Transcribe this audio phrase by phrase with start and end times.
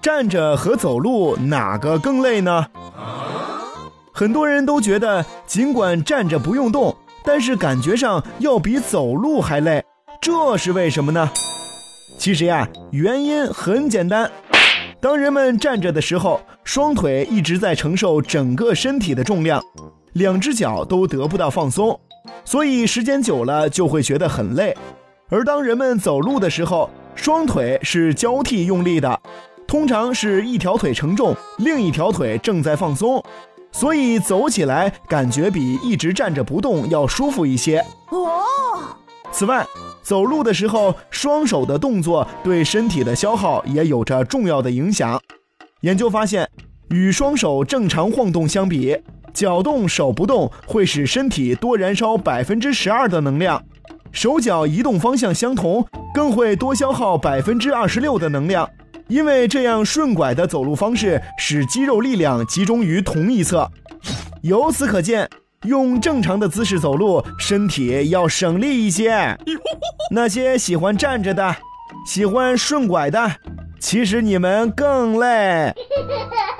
[0.00, 2.66] 站着和走路哪个更累呢？
[4.12, 9.84] 很多人都觉得，尽管站着不用动，但是感觉上要比走路还累，
[10.20, 11.30] 这是为什么呢？
[12.16, 14.28] 其实呀，原因很简单。
[15.00, 19.62] 当人们站着的时候，双腿一直在承受整个身体的重量，
[20.14, 22.00] 两只脚都得不到放松，
[22.44, 24.76] 所以时间久了就会觉得很累。
[25.30, 29.20] 而当人们走路的时候，双腿是交替用力的，
[29.66, 33.22] 通常是一条腿承重，另一条腿正在放松，
[33.72, 37.84] 所以走起来感觉比一直站着不动要舒服一些。
[38.10, 38.44] 哦。
[39.32, 39.66] 此外，
[40.00, 45.20] 走路的时候，双手的动作对身体的消耗也有着重要的影响。
[45.80, 46.48] 研究发现，
[46.90, 48.96] 与双手正常晃动相比，
[49.34, 53.60] 脚动手不动会使身体多燃烧百分之十二的能量；
[54.12, 55.84] 手脚移动方向相同，
[56.18, 58.68] 更会多消耗百分之二十六的能量。
[59.06, 63.70] 因为这样顺拐的走路方式使肌肉力量集中于同一侧。
[64.42, 65.30] 由此可见。
[65.64, 69.36] 用正常的姿势走路，身体要省力一些。
[70.10, 71.56] 那些喜欢站着的，
[72.04, 73.30] 喜欢顺拐的，
[73.80, 75.72] 其实你们更累。